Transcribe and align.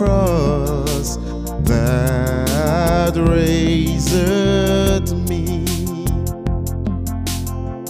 Cross 0.00 1.18
that 1.68 3.12
raiseth 3.28 5.12
me. 5.28 5.66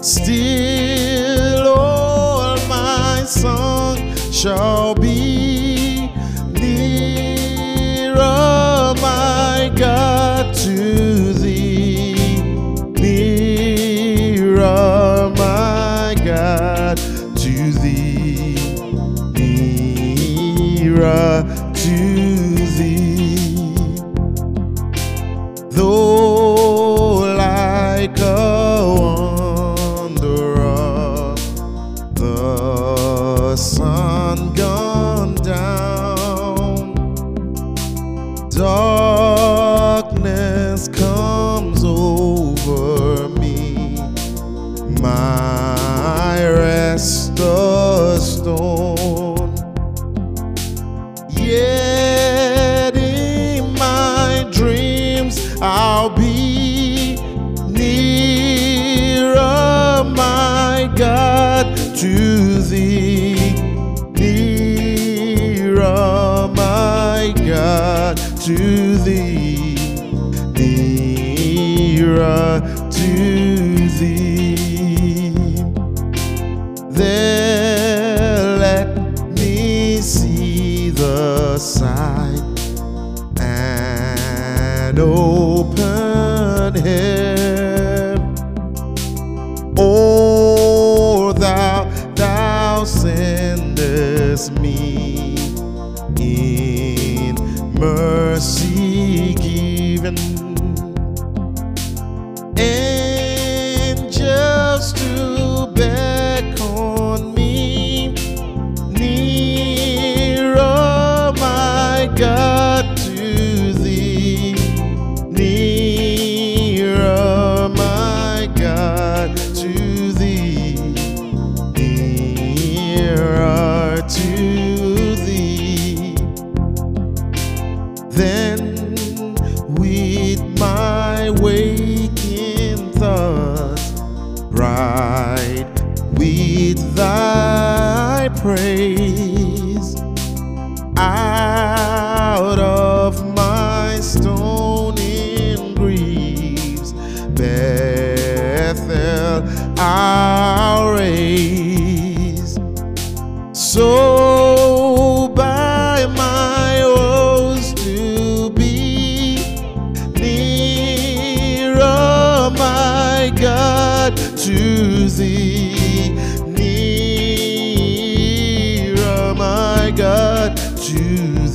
Still 0.03 1.69
all 1.69 2.57
my 2.67 3.23
song 3.25 3.97
shall 4.33 4.97
be 4.97 6.11
nearer 6.51 8.17
my 9.01 9.71
God 9.77 10.53
to 10.57 11.33
thee. 11.35 12.43
Nearer 12.99 14.51
my 15.37 16.17
God 16.25 16.97
to 17.37 17.71
thee. 17.71 18.57
Nearer 20.83 21.70
to 21.81 22.30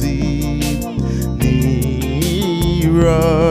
thee. 0.01 0.79
Nearer 1.37 3.44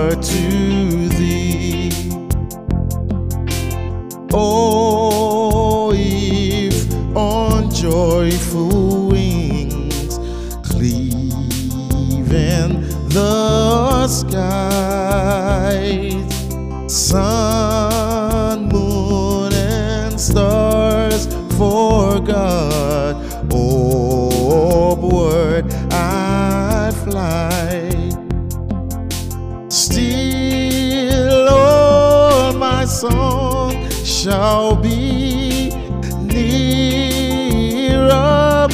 Still 29.69 31.49
all 31.49 32.53
my 32.53 32.85
song 32.85 33.91
shall 33.91 34.77
be 34.77 35.71
nearer, 36.23 38.09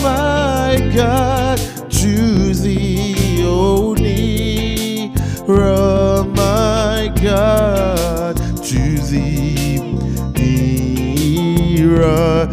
my 0.03 0.93
God, 0.95 1.59
to 1.91 2.53
thee, 2.55 3.43
O 3.45 3.95
nearer, 3.95 6.25
my 6.25 7.11
God, 7.23 8.37
to 8.63 8.99
thee, 9.11 9.79
nearer 10.37 12.47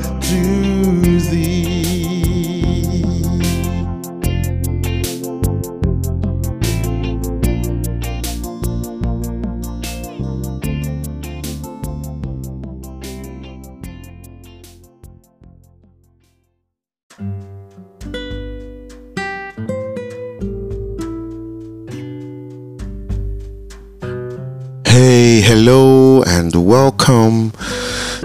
hello 25.47 26.21
and 26.23 26.53
welcome 26.53 27.53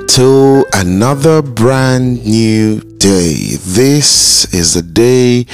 to 0.08 0.64
another 0.74 1.40
brand 1.40 2.26
new 2.26 2.80
day. 2.98 3.54
This 3.62 4.52
is 4.52 4.74
the 4.74 4.82
day 4.82 5.44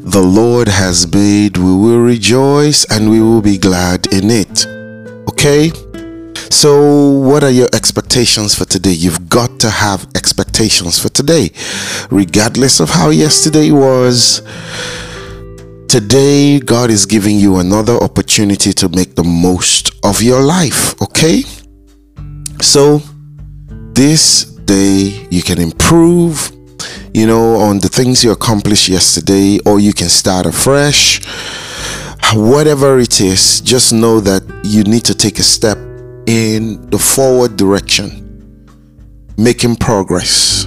the 0.00 0.20
Lord 0.20 0.68
has 0.68 1.10
made. 1.10 1.56
We 1.56 1.74
will 1.74 2.00
rejoice 2.00 2.84
and 2.90 3.10
we 3.10 3.22
will 3.22 3.40
be 3.40 3.56
glad 3.56 4.06
in 4.12 4.28
it. 4.28 4.66
Okay? 5.30 5.72
So, 6.50 7.12
what 7.12 7.42
are 7.42 7.50
your 7.50 7.68
expectations 7.72 8.54
for 8.54 8.66
today? 8.66 8.92
You've 8.92 9.30
got 9.30 9.58
to 9.60 9.70
have 9.70 10.06
expectations 10.14 10.98
for 10.98 11.08
today, 11.08 11.52
regardless 12.10 12.80
of 12.80 12.90
how 12.90 13.08
yesterday 13.08 13.70
was 13.70 14.42
Today, 15.88 16.58
God 16.58 16.90
is 16.90 17.06
giving 17.06 17.36
you 17.38 17.58
another 17.58 17.94
opportunity 17.94 18.72
to 18.72 18.88
make 18.88 19.14
the 19.14 19.22
most 19.22 19.92
of 20.04 20.22
your 20.22 20.42
life, 20.42 21.00
okay? 21.00 21.42
So, 22.60 23.00
this 23.92 24.44
day 24.44 25.26
you 25.30 25.42
can 25.42 25.60
improve, 25.60 26.50
you 27.12 27.26
know, 27.26 27.56
on 27.56 27.78
the 27.78 27.88
things 27.88 28.24
you 28.24 28.32
accomplished 28.32 28.88
yesterday, 28.88 29.60
or 29.64 29.78
you 29.78 29.92
can 29.92 30.08
start 30.08 30.46
afresh. 30.46 31.24
Whatever 32.34 32.98
it 32.98 33.20
is, 33.20 33.60
just 33.60 33.92
know 33.92 34.18
that 34.20 34.42
you 34.64 34.82
need 34.82 35.04
to 35.04 35.14
take 35.14 35.38
a 35.38 35.44
step 35.44 35.78
in 36.26 36.90
the 36.90 36.98
forward 36.98 37.56
direction, 37.56 38.46
making 39.36 39.76
progress 39.76 40.66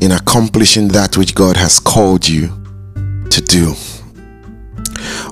in 0.00 0.12
accomplishing 0.12 0.88
that 0.88 1.16
which 1.16 1.34
God 1.34 1.56
has 1.56 1.80
called 1.80 2.28
you 2.28 2.48
to 3.30 3.40
do. 3.40 3.74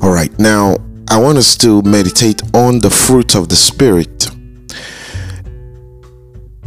All 0.03 0.11
right, 0.11 0.37
now 0.39 0.79
I 1.11 1.21
want 1.21 1.37
us 1.37 1.59
to 1.59 1.83
meditate 1.83 2.41
on 2.55 2.79
the 2.79 2.89
fruit 2.89 3.35
of 3.35 3.51
the 3.51 3.57
Spirit. 3.57 4.31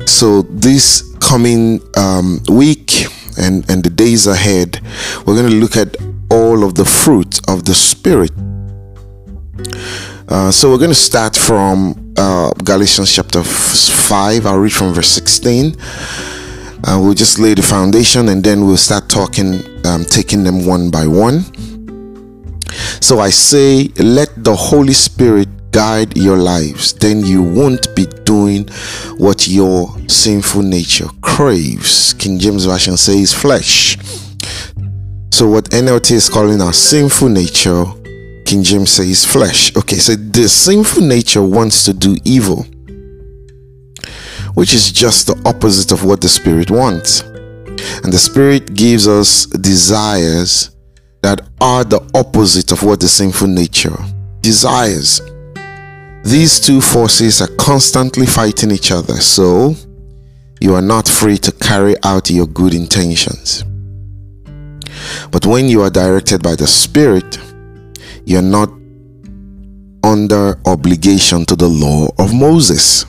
So, 0.05 0.43
this 0.43 1.01
coming 1.19 1.81
um, 1.97 2.41
week 2.47 3.07
and, 3.39 3.67
and 3.71 3.83
the 3.83 3.89
days 3.89 4.27
ahead, 4.27 4.81
we're 5.25 5.35
going 5.35 5.49
to 5.49 5.55
look 5.55 5.75
at 5.75 5.97
all 6.29 6.63
of 6.63 6.75
the 6.75 6.85
fruit 6.85 7.39
of 7.49 7.65
the 7.65 7.73
Spirit. 7.73 8.31
Uh, 10.27 10.51
so, 10.51 10.69
we're 10.69 10.77
going 10.77 10.91
to 10.91 10.95
start 10.95 11.35
from 11.35 12.13
uh, 12.17 12.51
Galatians 12.63 13.11
chapter 13.11 13.41
5. 13.41 14.45
I'll 14.45 14.59
read 14.59 14.73
from 14.73 14.93
verse 14.93 15.09
16. 15.09 15.75
Uh, 16.85 16.99
we'll 17.01 17.15
just 17.15 17.39
lay 17.39 17.55
the 17.55 17.63
foundation 17.63 18.29
and 18.29 18.43
then 18.43 18.67
we'll 18.67 18.77
start 18.77 19.09
talking, 19.09 19.63
um, 19.87 20.05
taking 20.05 20.43
them 20.43 20.67
one 20.67 20.91
by 20.91 21.07
one. 21.07 21.43
So 23.01 23.19
I 23.19 23.29
say, 23.29 23.89
let 23.97 24.43
the 24.43 24.55
Holy 24.55 24.93
Spirit 24.93 25.49
guide 25.71 26.15
your 26.15 26.37
lives. 26.37 26.93
Then 26.93 27.25
you 27.25 27.41
won't 27.41 27.93
be 27.95 28.05
doing 28.23 28.67
what 29.17 29.47
your 29.47 29.89
sinful 30.07 30.61
nature 30.61 31.07
craves. 31.21 32.13
King 32.13 32.39
James 32.39 32.65
Version 32.65 32.95
says 32.95 33.33
flesh. 33.33 33.97
So 35.31 35.49
what 35.49 35.65
NLT 35.71 36.11
is 36.11 36.29
calling 36.29 36.61
our 36.61 36.73
sinful 36.73 37.29
nature, 37.29 37.85
King 38.45 38.63
James 38.63 38.91
says 38.91 39.25
flesh. 39.25 39.75
Okay, 39.75 39.97
so 39.97 40.15
the 40.15 40.47
sinful 40.47 41.01
nature 41.01 41.41
wants 41.41 41.83
to 41.85 41.93
do 41.93 42.15
evil, 42.23 42.65
which 44.53 44.75
is 44.75 44.91
just 44.91 45.27
the 45.27 45.41
opposite 45.43 45.91
of 45.91 46.05
what 46.05 46.21
the 46.21 46.29
Spirit 46.29 46.69
wants. 46.69 47.21
And 48.03 48.13
the 48.13 48.19
Spirit 48.19 48.75
gives 48.75 49.07
us 49.07 49.47
desires 49.47 50.72
that 51.23 51.41
are 51.59 51.83
the 51.83 52.01
opposite 52.13 52.71
of 52.71 52.83
what 52.83 52.99
the 52.99 53.07
sinful 53.07 53.47
nature 53.47 53.97
desires. 54.41 55.21
These 56.23 56.59
two 56.59 56.79
forces 56.79 57.41
are 57.41 57.53
constantly 57.57 58.25
fighting 58.25 58.71
each 58.71 58.91
other, 58.91 59.15
so 59.15 59.75
you 60.61 60.75
are 60.75 60.81
not 60.81 61.07
free 61.07 61.37
to 61.39 61.51
carry 61.51 61.95
out 62.03 62.29
your 62.29 62.45
good 62.47 62.73
intentions. 62.73 63.63
But 65.31 65.45
when 65.45 65.67
you 65.67 65.81
are 65.81 65.89
directed 65.89 66.43
by 66.43 66.55
the 66.55 66.67
Spirit, 66.67 67.39
you're 68.25 68.41
not 68.41 68.69
under 70.03 70.59
obligation 70.65 71.45
to 71.45 71.55
the 71.55 71.67
law 71.67 72.07
of 72.19 72.33
Moses. 72.33 73.05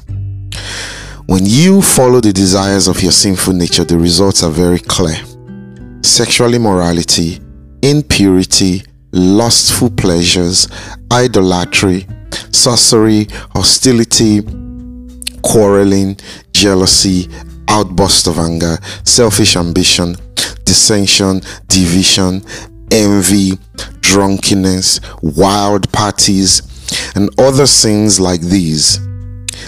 When 1.26 1.44
you 1.44 1.82
follow 1.82 2.20
the 2.20 2.32
desires 2.32 2.86
of 2.86 3.02
your 3.02 3.12
sinful 3.12 3.54
nature, 3.54 3.84
the 3.84 3.98
results 3.98 4.42
are 4.42 4.50
very 4.50 4.78
clear 4.78 5.16
sexual 6.02 6.52
immorality, 6.52 7.40
impurity, 7.84 8.82
lustful 9.12 9.90
pleasures, 9.90 10.68
idolatry, 11.12 12.06
sorcery, 12.50 13.26
hostility, 13.50 14.40
quarreling, 15.42 16.16
jealousy, 16.52 17.28
outburst 17.68 18.26
of 18.26 18.38
anger, 18.38 18.78
selfish 19.04 19.54
ambition, 19.56 20.16
dissension, 20.64 21.42
division, 21.68 22.42
envy, 22.90 23.58
drunkenness, 24.00 25.00
wild 25.22 25.92
parties, 25.92 26.62
and 27.14 27.28
other 27.38 27.66
sins 27.66 28.18
like 28.18 28.40
these. 28.40 28.98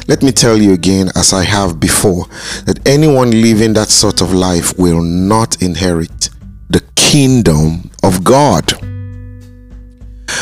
Let 0.09 0.23
me 0.23 0.33
tell 0.33 0.57
you 0.57 0.73
again, 0.73 1.11
as 1.17 1.35
I 1.35 1.45
have 1.45 1.79
before, 1.79 2.25
that 2.65 2.81
anyone 2.87 3.31
living 3.31 3.75
that 3.75 3.89
sort 3.89 4.23
of 4.23 4.33
life 4.33 4.79
will 4.79 5.03
not 5.03 5.61
inherit 5.61 6.31
the 6.71 6.81
kingdom 6.97 7.91
of 8.07 8.23
God. 8.23 8.73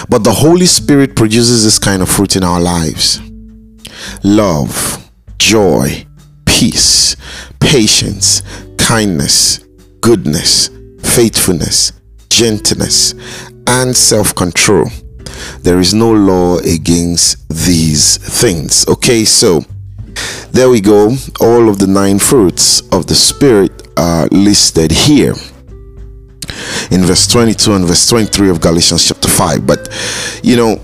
But 0.09 0.23
the 0.23 0.35
Holy 0.37 0.67
Spirit 0.67 1.17
produces 1.17 1.65
this 1.65 1.79
kind 1.79 2.03
of 2.03 2.09
fruit 2.09 2.37
in 2.37 2.45
our 2.45 2.61
lives 2.61 3.21
love, 4.23 5.11
joy, 5.39 6.07
peace, 6.45 7.17
patience, 7.61 8.43
kindness, 8.77 9.65
goodness, 10.01 10.69
faithfulness, 11.03 11.93
gentleness, 12.29 13.15
and 13.67 13.97
self 13.97 14.35
control. 14.35 14.91
There 15.63 15.81
is 15.81 15.95
no 15.95 16.13
law 16.13 16.59
against 16.59 17.49
these 17.49 18.19
things. 18.19 18.87
Okay, 18.89 19.25
so 19.25 19.63
there 20.53 20.69
we 20.69 20.81
go. 20.81 21.17
All 21.41 21.69
of 21.69 21.79
the 21.79 21.87
nine 21.89 22.19
fruits 22.19 22.83
of 22.93 23.07
the 23.07 23.15
Spirit 23.15 23.89
are 23.97 24.29
listed 24.29 24.91
here 24.91 25.35
in 26.91 27.03
verse 27.03 27.27
22 27.27 27.75
and 27.75 27.87
verse 27.87 28.09
23 28.09 28.51
of 28.51 28.61
Galatians 28.61 29.07
chapter 29.07 29.29
5. 29.29 29.67
But, 29.67 29.89
you 30.43 30.57
know, 30.57 30.77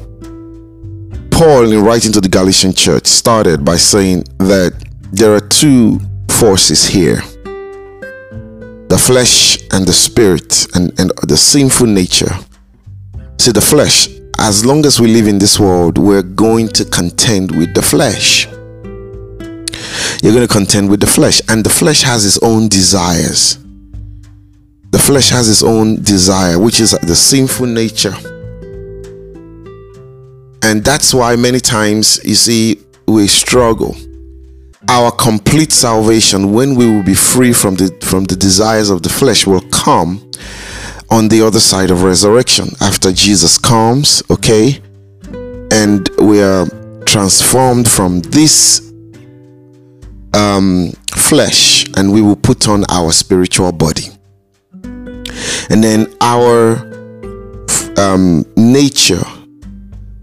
Paul, 1.31 1.73
in 1.73 1.83
writing 1.83 2.13
to 2.13 2.21
the 2.21 2.29
Galatian 2.29 2.75
church, 2.75 3.07
started 3.07 3.65
by 3.65 3.77
saying 3.77 4.25
that 4.39 4.73
there 5.13 5.35
are 5.35 5.41
two 5.41 5.99
forces 6.29 6.87
here 6.87 7.23
the 8.89 8.99
flesh 8.99 9.57
and 9.71 9.87
the 9.87 9.93
spirit, 9.93 10.67
and, 10.75 10.93
and 10.99 11.13
the 11.29 11.37
sinful 11.37 11.87
nature. 11.87 12.35
See, 13.39 13.53
the 13.53 13.61
flesh, 13.61 14.09
as 14.39 14.67
long 14.67 14.85
as 14.85 15.01
we 15.01 15.07
live 15.07 15.29
in 15.29 15.39
this 15.39 15.61
world, 15.61 15.97
we're 15.97 16.25
going 16.25 16.69
to 16.71 16.85
contend 16.85 17.57
with 17.57 17.73
the 17.73 17.83
flesh. 17.83 18.49
You're 20.23 20.35
going 20.35 20.47
to 20.47 20.53
contend 20.53 20.91
with 20.91 20.99
the 20.99 21.07
flesh, 21.07 21.41
and 21.49 21.63
the 21.63 21.71
flesh 21.71 22.03
has 22.03 22.27
its 22.27 22.39
own 22.43 22.67
desires 22.69 23.59
the 24.91 24.99
flesh 24.99 25.31
has 25.31 25.49
its 25.49 25.63
own 25.63 26.03
desire, 26.03 26.59
which 26.59 26.81
is 26.81 26.91
the 26.91 27.15
sinful 27.15 27.67
nature. 27.67 28.15
And 30.63 30.85
that's 30.85 31.15
why 31.15 31.37
many 31.37 31.61
times 31.61 32.21
you 32.25 32.35
see 32.35 32.81
we 33.07 33.29
struggle. 33.29 33.97
Our 34.89 35.13
complete 35.13 35.73
salvation, 35.73 36.53
when 36.53 36.75
we 36.75 36.91
will 36.91 37.05
be 37.05 37.15
free 37.15 37.53
from 37.53 37.77
the 37.77 37.97
from 38.03 38.25
the 38.25 38.35
desires 38.37 38.91
of 38.91 39.03
the 39.03 39.09
flesh, 39.09 39.47
will 39.47 39.61
come 39.71 40.31
on 41.11 41.29
the 41.29 41.43
other 41.43 41.61
side 41.61 41.91
of 41.91 42.03
resurrection 42.03 42.69
after 42.81 43.13
Jesus 43.13 43.59
comes, 43.59 44.23
okay? 44.31 44.81
And 45.73 46.09
we 46.21 46.43
are 46.43 46.67
transformed 47.05 47.89
from 47.89 48.21
this 48.21 48.93
um, 50.35 50.93
flesh 51.13 51.87
and 51.97 52.13
we 52.13 52.23
will 52.23 52.37
put 52.37 52.69
on 52.69 52.85
our 52.89 53.13
spiritual 53.13 53.73
body 53.73 54.11
and 55.71 55.83
then 55.83 56.13
our 56.21 56.77
um, 57.97 58.45
nature 58.57 59.23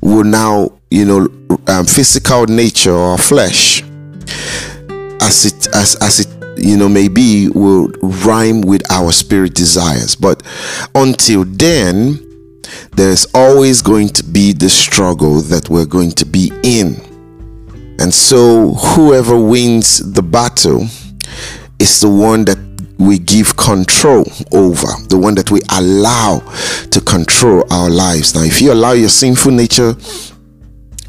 will 0.02 0.24
now 0.24 0.72
you 0.92 1.06
know 1.06 1.28
um, 1.68 1.86
physical 1.86 2.46
nature 2.46 2.94
or 2.94 3.18
flesh 3.18 3.84
as 5.22 5.46
it 5.46 5.68
as 5.76 5.96
as 6.02 6.20
it 6.20 6.28
you 6.58 6.78
know 6.78 6.90
maybe 6.90 7.50
will 7.50 7.88
rhyme 8.02 8.62
with 8.62 8.82
our 8.92 9.12
spirit 9.12 9.54
desires. 9.54 10.16
But 10.16 10.44
until 10.96 11.44
then 11.46 12.24
there's 12.94 13.26
always 13.34 13.82
going 13.82 14.10
to 14.10 14.24
be 14.24 14.54
the 14.54 14.70
struggle 14.70 15.42
that 15.42 15.70
we're 15.70 15.86
going 15.86 16.12
to 16.12 16.26
be 16.26 16.52
in. 16.64 16.96
And 18.00 18.14
so 18.14 18.74
whoever 18.74 19.40
wins 19.40 20.00
the 20.14 20.22
battle 20.22 20.88
is 21.80 22.00
the 22.00 22.10
one 22.10 22.46
that 22.46 22.58
we 22.98 23.20
give 23.20 23.56
control 23.58 24.26
over, 24.52 24.88
the 25.10 25.18
one 25.18 25.36
that 25.36 25.52
we 25.52 25.60
allow 25.72 26.40
to 26.92 27.02
control 27.02 27.64
our 27.72 27.90
lives. 27.90 28.34
Now, 28.36 28.44
if 28.44 28.62
you 28.62 28.74
allow 28.74 28.92
your 28.94 29.10
sinful 29.10 29.52
nature 29.52 29.96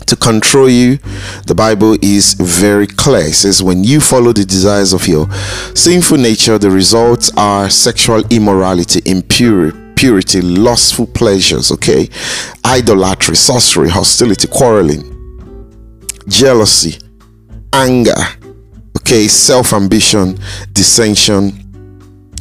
to 0.07 0.17
control 0.17 0.69
you, 0.69 0.99
the 1.47 1.55
Bible 1.55 1.97
is 2.03 2.35
very 2.35 2.87
clear. 2.87 3.27
It 3.27 3.35
says, 3.35 3.63
when 3.63 3.85
you 3.85 4.01
follow 4.01 4.33
the 4.33 4.45
desires 4.45 4.93
of 4.93 5.07
your 5.07 5.31
sinful 5.75 6.19
nature, 6.19 6.59
the 6.59 6.71
results 6.71 7.31
are 7.37 7.69
sexual 7.71 8.23
immorality, 8.31 9.03
impurity 9.05 9.87
purity, 9.99 10.41
lustful 10.41 11.09
pleasures, 11.09 11.73
okay? 11.73 12.09
Idolatry, 12.65 13.35
sorcery, 13.35 13.89
hostility, 13.89 14.47
quarreling, 14.47 15.03
jealousy, 16.29 17.01
anger, 17.73 18.15
okay? 18.97 19.27
Self 19.27 19.73
ambition, 19.73 20.39
dissension, 20.73 21.68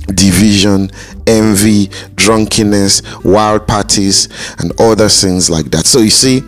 division, 0.08 0.90
envy, 1.26 1.90
drunkenness, 2.16 3.02
wild 3.24 3.68
parties, 3.68 4.30
and 4.60 4.72
other 4.80 5.10
things 5.10 5.50
like 5.50 5.72
that. 5.72 5.86
So 5.86 6.00
you 6.00 6.10
see, 6.10 6.42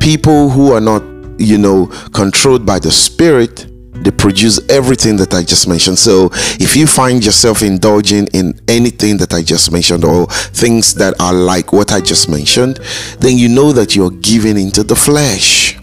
people 0.00 0.50
who 0.50 0.72
are 0.72 0.80
not, 0.80 1.02
you 1.38 1.58
know, 1.58 1.86
controlled 2.12 2.64
by 2.66 2.78
the 2.78 2.90
Spirit 2.90 3.66
they 4.02 4.10
produce 4.10 4.58
everything 4.70 5.16
that 5.16 5.34
I 5.34 5.42
just 5.42 5.68
mentioned. 5.68 5.98
So 5.98 6.30
if 6.58 6.74
you 6.74 6.86
find 6.86 7.24
yourself 7.24 7.62
indulging 7.62 8.28
in 8.28 8.58
anything 8.66 9.18
that 9.18 9.34
I 9.34 9.42
just 9.42 9.70
mentioned 9.70 10.04
or 10.04 10.26
things 10.26 10.94
that 10.94 11.20
are 11.20 11.34
like 11.34 11.72
what 11.72 11.92
I 11.92 12.00
just 12.00 12.28
mentioned, 12.28 12.80
then 13.18 13.36
you 13.36 13.48
know 13.48 13.72
that 13.72 13.94
you're 13.94 14.10
giving 14.10 14.58
into 14.58 14.82
the 14.82 14.96
flesh. 14.96 15.78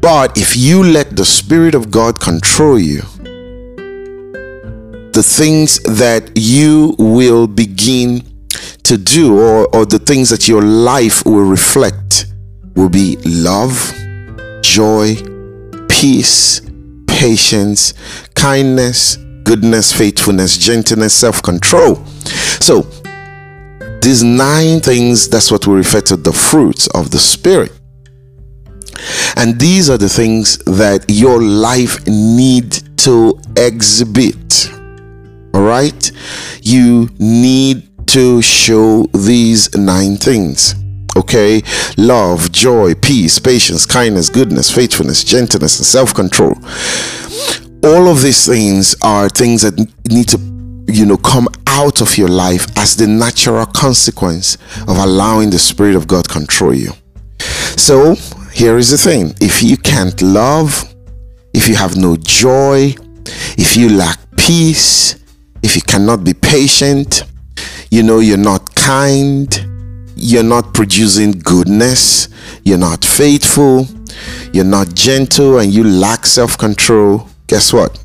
But 0.00 0.36
if 0.36 0.56
you 0.56 0.82
let 0.82 1.14
the 1.14 1.24
Spirit 1.24 1.74
of 1.74 1.90
God 1.90 2.20
control 2.20 2.78
you, 2.78 3.02
the 5.12 5.22
things 5.22 5.78
that 5.82 6.30
you 6.34 6.94
will 6.98 7.46
begin 7.46 8.22
to 8.84 8.96
do 8.96 9.38
or, 9.38 9.68
or 9.74 9.84
the 9.84 9.98
things 9.98 10.30
that 10.30 10.48
your 10.48 10.62
life 10.62 11.24
will 11.24 11.44
reflect 11.44 12.26
will 12.74 12.88
be 12.88 13.16
love, 13.24 13.92
joy, 14.62 15.14
peace, 15.88 16.60
patience, 17.06 17.94
kindness, 18.34 19.16
goodness, 19.44 19.92
faithfulness, 19.92 20.56
gentleness, 20.56 21.14
self 21.14 21.42
control. 21.42 22.04
So, 22.60 22.82
these 24.00 24.22
nine 24.22 24.80
things, 24.80 25.28
that's 25.28 25.52
what 25.52 25.66
we 25.66 25.74
refer 25.74 26.00
to 26.02 26.16
the 26.16 26.32
fruits 26.32 26.88
of 26.88 27.10
the 27.10 27.18
Spirit. 27.18 27.72
And 29.36 29.60
these 29.60 29.90
are 29.90 29.98
the 29.98 30.08
things 30.08 30.58
that 30.58 31.04
your 31.08 31.40
life 31.40 32.06
need 32.06 32.72
to 32.98 33.38
exhibit. 33.56 34.70
All 35.54 35.62
right? 35.62 36.10
You 36.62 37.08
need 37.18 38.06
to 38.08 38.42
show 38.42 39.04
these 39.12 39.74
nine 39.74 40.16
things 40.16 40.74
okay? 41.16 41.62
Love 41.96 42.52
joy 42.52 42.94
peace 42.94 43.38
patience 43.38 43.86
kindness 43.86 44.28
goodness 44.28 44.70
faithfulness 44.70 45.24
gentleness 45.24 45.78
and 45.78 45.86
self-control. 45.86 46.54
All 47.84 48.08
of 48.08 48.22
these 48.22 48.46
things 48.46 48.94
are 49.02 49.28
things 49.28 49.62
that 49.62 49.76
need 50.08 50.28
to 50.28 50.38
you 50.88 51.06
know 51.06 51.16
come 51.16 51.48
out 51.66 52.00
of 52.00 52.18
your 52.18 52.28
life 52.28 52.66
as 52.76 52.96
the 52.96 53.06
natural 53.06 53.66
consequence 53.66 54.56
of 54.82 54.98
allowing 54.98 55.50
the 55.50 55.58
spirit 55.58 55.94
of 55.94 56.06
god 56.06 56.28
control 56.28 56.74
you. 56.74 56.92
So 57.76 58.14
here 58.52 58.76
is 58.76 58.90
the 58.90 58.98
thing. 58.98 59.34
If 59.40 59.62
you 59.62 59.76
can't 59.76 60.20
love 60.22 60.84
if 61.54 61.68
you 61.68 61.76
have 61.76 61.96
no 61.96 62.16
joy 62.16 62.94
if 63.58 63.76
you 63.76 63.90
lack 63.90 64.18
peace 64.36 65.21
if 65.62 65.76
you 65.76 65.82
cannot 65.82 66.24
be 66.24 66.34
patient 66.34 67.24
you 67.90 68.02
know 68.02 68.18
you're 68.18 68.36
not 68.36 68.74
kind 68.74 69.66
you're 70.22 70.44
not 70.44 70.72
producing 70.72 71.32
goodness, 71.32 72.28
you're 72.64 72.78
not 72.78 73.04
faithful, 73.04 73.86
you're 74.52 74.64
not 74.64 74.94
gentle, 74.94 75.58
and 75.58 75.72
you 75.72 75.82
lack 75.82 76.26
self 76.26 76.56
control, 76.56 77.28
guess 77.48 77.72
what? 77.72 78.02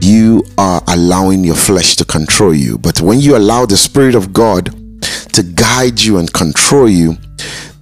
You 0.00 0.42
are 0.56 0.82
allowing 0.88 1.44
your 1.44 1.56
flesh 1.56 1.96
to 1.96 2.06
control 2.06 2.54
you. 2.54 2.78
But 2.78 3.02
when 3.02 3.20
you 3.20 3.36
allow 3.36 3.66
the 3.66 3.76
Spirit 3.76 4.14
of 4.14 4.32
God 4.32 4.74
to 5.34 5.42
guide 5.42 6.00
you 6.00 6.16
and 6.16 6.32
control 6.32 6.88
you, 6.88 7.18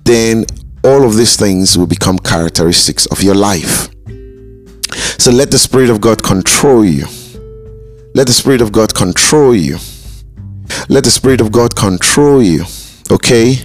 then 0.05 0.45
all 0.85 1.05
of 1.05 1.17
these 1.17 1.37
things 1.37 1.79
will 1.79 1.87
become 1.87 2.19
characteristics 2.19 3.07
of 3.07 3.23
your 3.23 3.37
life. 3.37 3.89
So 5.19 5.31
let 5.31 5.53
the 5.53 5.59
Spirit 5.59 5.91
of 5.91 6.01
God 6.01 6.25
control 6.25 6.85
you. 6.85 7.07
Let 8.15 8.27
the 8.27 8.33
Spirit 8.33 8.61
of 8.61 8.73
God 8.73 8.95
control 8.95 9.55
you. 9.55 9.79
Let 10.89 11.05
the 11.05 11.11
Spirit 11.11 11.41
of 11.41 11.51
God 11.51 11.75
control 11.75 12.43
you. 12.43 12.65
Okay? 13.11 13.57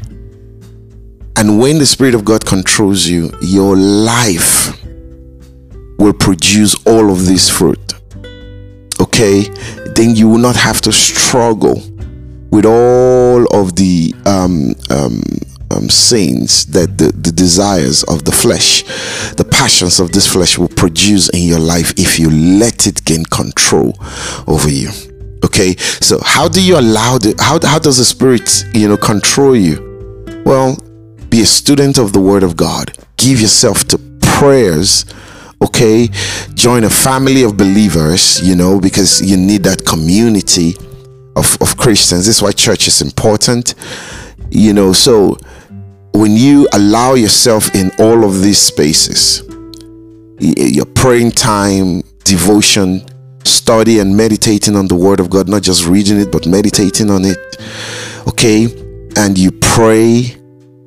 And 1.35 1.59
when 1.59 1.79
the 1.79 1.85
Spirit 1.85 2.15
of 2.15 2.23
God 2.23 2.45
controls 2.45 3.05
you, 3.05 3.31
your 3.41 3.75
life 3.75 4.81
will 5.99 6.13
produce 6.13 6.75
all 6.85 7.11
of 7.11 7.25
this 7.25 7.49
fruit. 7.49 7.93
Okay? 9.01 9.43
Then 9.95 10.15
you 10.15 10.29
will 10.29 10.37
not 10.37 10.55
have 10.55 10.79
to 10.81 10.93
struggle 10.93 11.81
with 12.49 12.65
all 12.65 13.45
of 13.53 13.75
the 13.75 14.15
um, 14.25 14.73
um, 14.89 15.21
um, 15.71 15.89
sins 15.89 16.65
that 16.67 16.97
the, 16.97 17.11
the 17.11 17.31
desires 17.31 18.03
of 18.03 18.23
the 18.25 18.31
flesh, 18.31 18.83
the 19.33 19.47
passions 19.49 19.99
of 19.99 20.11
this 20.11 20.31
flesh 20.31 20.57
will 20.57 20.69
produce 20.69 21.29
in 21.29 21.43
your 21.43 21.59
life 21.59 21.93
if 21.97 22.19
you 22.19 22.29
let 22.29 22.87
it 22.87 23.03
gain 23.05 23.25
control 23.25 23.93
over 24.47 24.69
you. 24.69 24.89
Okay? 25.43 25.75
So 25.77 26.19
how 26.23 26.47
do 26.47 26.63
you 26.63 26.79
allow 26.79 27.17
the 27.17 27.35
how, 27.39 27.59
how 27.61 27.79
does 27.79 27.97
the 27.97 28.05
spirit 28.05 28.65
you 28.73 28.87
know 28.87 28.97
control 28.97 29.55
you? 29.55 29.83
Well 30.45 30.77
be 31.29 31.41
a 31.41 31.45
student 31.45 31.97
of 31.97 32.13
the 32.13 32.21
word 32.21 32.43
of 32.43 32.55
god. 32.55 32.97
Give 33.17 33.41
yourself 33.41 33.83
to 33.89 33.97
prayers 34.21 35.05
okay? 35.59 36.07
Join 36.53 36.83
a 36.83 36.89
family 36.89 37.43
of 37.43 37.57
believers 37.57 38.47
you 38.47 38.55
know 38.55 38.79
because 38.79 39.21
you 39.21 39.37
need 39.37 39.63
that 39.63 39.85
community 39.85 40.75
of, 41.35 41.57
of 41.61 41.77
christians. 41.77 42.25
This 42.25 42.37
is 42.37 42.41
why 42.41 42.51
church 42.51 42.87
is 42.87 43.01
important 43.01 43.75
you 44.49 44.73
know 44.73 44.93
so 44.93 45.37
when 46.13 46.31
you 46.31 46.67
allow 46.73 47.13
yourself 47.13 47.73
in 47.75 47.91
all 47.99 48.23
of 48.23 48.41
these 48.41 48.59
spaces 48.59 49.43
your 50.39 50.85
praying 50.85 51.31
time 51.31 52.01
devotion 52.23 53.05
study 53.47 53.99
and 53.99 54.15
meditating 54.15 54.75
on 54.75 54.87
the 54.87 54.95
word 54.95 55.19
of 55.19 55.29
God, 55.29 55.47
not 55.47 55.63
just 55.63 55.87
reading 55.87 56.19
it, 56.19 56.31
but 56.31 56.45
meditating 56.45 57.09
on 57.09 57.25
it. 57.25 57.37
Okay. 58.27 58.65
And 59.15 59.37
you 59.37 59.51
pray, 59.51 60.35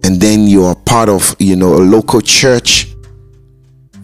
and 0.04 0.20
then 0.20 0.46
you 0.46 0.64
are 0.64 0.74
part 0.74 1.08
of, 1.08 1.34
you 1.38 1.56
know, 1.56 1.74
a 1.74 1.82
local 1.82 2.20
church, 2.20 2.94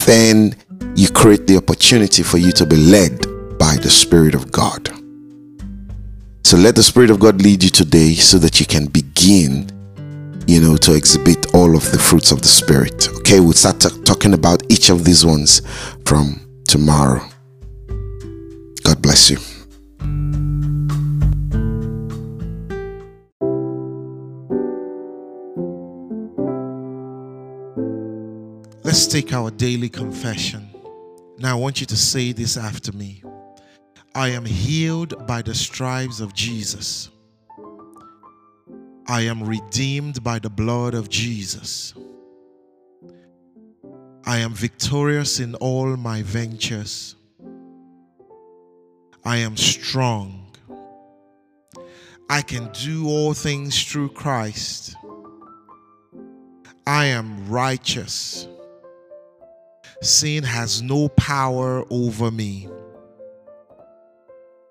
then 0.05 0.55
you 0.95 1.09
create 1.09 1.47
the 1.47 1.57
opportunity 1.57 2.23
for 2.23 2.37
you 2.37 2.51
to 2.51 2.65
be 2.65 2.75
led 2.75 3.25
by 3.57 3.77
the 3.77 3.89
Spirit 3.89 4.35
of 4.35 4.51
God. 4.51 4.89
So 6.47 6.55
let 6.55 6.77
the 6.77 6.81
Spirit 6.81 7.09
of 7.09 7.19
God 7.19 7.41
lead 7.41 7.61
you 7.61 7.69
today 7.69 8.13
so 8.13 8.37
that 8.37 8.61
you 8.61 8.65
can 8.65 8.85
begin, 8.85 9.69
you 10.47 10.61
know, 10.61 10.77
to 10.77 10.95
exhibit 10.95 11.53
all 11.53 11.75
of 11.75 11.91
the 11.91 11.99
fruits 11.99 12.31
of 12.31 12.41
the 12.41 12.47
Spirit. 12.47 13.09
Okay, 13.17 13.41
we'll 13.41 13.51
start 13.51 13.81
t- 13.81 13.89
talking 14.05 14.33
about 14.33 14.63
each 14.71 14.89
of 14.89 15.03
these 15.03 15.25
ones 15.25 15.61
from 16.05 16.39
tomorrow. 16.65 17.19
God 18.83 19.01
bless 19.01 19.29
you. 19.29 19.39
Let's 28.85 29.05
take 29.05 29.33
our 29.33 29.51
daily 29.51 29.89
confession. 29.89 30.69
Now, 31.39 31.57
I 31.57 31.59
want 31.59 31.81
you 31.81 31.87
to 31.87 31.97
say 31.97 32.31
this 32.31 32.55
after 32.55 32.93
me 32.93 33.21
I 34.17 34.29
am 34.29 34.45
healed 34.45 35.27
by 35.27 35.43
the 35.43 35.53
stripes 35.53 36.21
of 36.21 36.33
Jesus. 36.33 37.11
I 39.07 39.21
am 39.21 39.43
redeemed 39.43 40.23
by 40.23 40.39
the 40.39 40.49
blood 40.49 40.95
of 40.95 41.07
Jesus. 41.07 41.93
I 44.25 44.39
am 44.39 44.55
victorious 44.55 45.39
in 45.39 45.53
all 45.53 45.95
my 45.97 46.23
ventures. 46.23 47.15
I 49.23 49.37
am 49.37 49.55
strong. 49.55 50.51
I 52.27 52.41
can 52.41 52.71
do 52.73 53.07
all 53.07 53.35
things 53.35 53.79
through 53.83 54.09
Christ. 54.13 54.95
I 56.87 57.05
am 57.05 57.47
righteous. 57.47 58.47
Sin 60.01 60.43
has 60.43 60.81
no 60.81 61.07
power 61.07 61.85
over 61.91 62.31
me. 62.31 62.67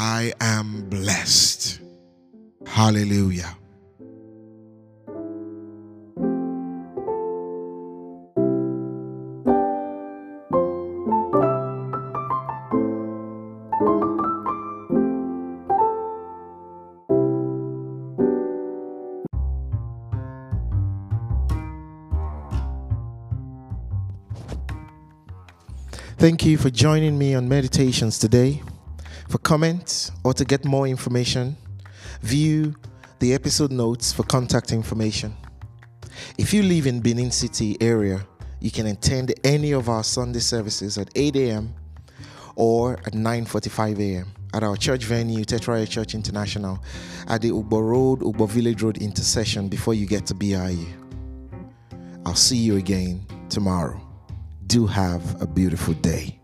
I 0.00 0.32
am 0.40 0.88
blessed. 0.88 1.80
Hallelujah. 2.64 3.56
Thank 26.18 26.46
you 26.46 26.56
for 26.56 26.70
joining 26.70 27.18
me 27.18 27.34
on 27.34 27.48
meditations 27.48 28.20
today. 28.20 28.62
For 29.28 29.38
comments 29.38 30.10
or 30.24 30.32
to 30.34 30.44
get 30.44 30.64
more 30.64 30.86
information, 30.86 31.56
view 32.22 32.74
the 33.18 33.34
episode 33.34 33.70
notes 33.70 34.12
for 34.12 34.22
contact 34.22 34.72
information. 34.72 35.36
If 36.38 36.54
you 36.54 36.62
live 36.62 36.86
in 36.86 37.00
Benin 37.00 37.30
City 37.30 37.76
area, 37.80 38.26
you 38.60 38.70
can 38.70 38.86
attend 38.86 39.34
any 39.44 39.72
of 39.72 39.88
our 39.88 40.02
Sunday 40.02 40.40
services 40.40 40.98
at 40.98 41.10
8 41.14 41.36
a.m. 41.36 41.74
or 42.56 42.94
at 43.06 43.12
9:45 43.12 43.98
a.m. 44.00 44.26
at 44.54 44.62
our 44.62 44.76
church 44.76 45.04
venue, 45.04 45.44
Tetraya 45.44 45.88
Church 45.88 46.14
International, 46.14 46.82
at 47.28 47.42
the 47.42 47.50
Ugbor 47.50 47.88
Road, 47.88 48.20
Ugbor 48.20 48.48
Village 48.48 48.82
Road 48.82 48.98
intersection 48.98 49.68
before 49.68 49.94
you 49.94 50.06
get 50.06 50.26
to 50.26 50.34
BIU. 50.34 50.86
I'll 52.24 52.34
see 52.34 52.56
you 52.56 52.76
again 52.76 53.26
tomorrow 53.48 54.08
do 54.68 54.86
have 54.86 55.40
a 55.40 55.46
beautiful 55.46 55.94
day. 55.94 56.37